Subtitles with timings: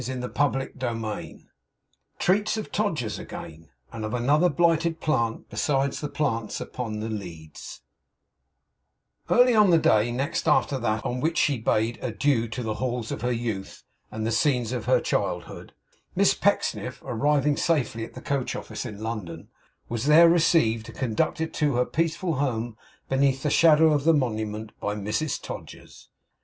[0.03, 1.39] CHAPTER THIRTY TWO
[2.17, 7.81] TREATS OF TODGER'S AGAIN; AND OF ANOTHER BLIGHTED PLANT BESIDES THE PLANTS UPON THE LEADS
[9.29, 13.11] Early on the day next after that on which she bade adieu to the halls
[13.11, 15.71] of her youth and the scenes of her childhood,
[16.15, 19.49] Miss Pecksniff, arriving safely at the coach office in London,
[19.87, 22.75] was there received, and conducted to her peaceful home
[23.07, 26.09] beneath the shadow of the Monument, by Mrs Todgers.